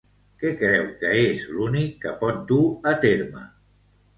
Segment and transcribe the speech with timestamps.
[0.43, 3.45] Què creu que és l'únic que pot dur a terme?